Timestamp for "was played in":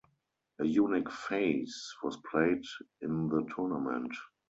2.01-3.27